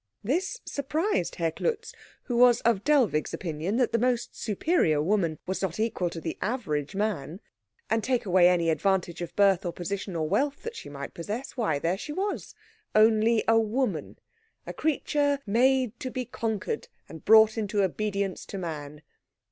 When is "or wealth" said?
10.15-10.63